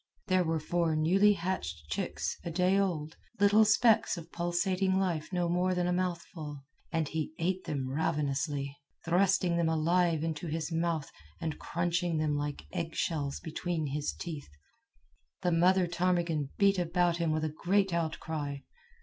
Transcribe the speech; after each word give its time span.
There 0.25 0.43
were 0.43 0.59
four 0.59 0.95
newly 0.95 1.33
hatched 1.33 1.87
chicks, 1.91 2.35
a 2.43 2.49
day 2.49 2.75
old 2.79 3.17
little 3.39 3.63
specks 3.63 4.17
of 4.17 4.31
pulsating 4.31 4.97
life 4.97 5.31
no 5.31 5.47
more 5.47 5.75
than 5.75 5.85
a 5.85 5.93
mouthful; 5.93 6.63
and 6.91 7.07
he 7.07 7.33
ate 7.37 7.65
them 7.65 7.87
ravenously, 7.87 8.79
thrusting 9.05 9.57
them 9.57 9.69
alive 9.69 10.23
into 10.23 10.47
his 10.47 10.71
mouth 10.71 11.11
and 11.39 11.59
crunching 11.59 12.17
them 12.17 12.35
like 12.35 12.63
egg 12.71 12.95
shells 12.95 13.39
between 13.41 13.91
his 13.93 14.11
teeth. 14.11 14.49
The 15.43 15.51
mother 15.51 15.85
ptarmigan 15.85 16.49
beat 16.57 16.79
about 16.79 17.17
him 17.17 17.31
with 17.31 17.55
great 17.55 17.93
outcry. 17.93 18.57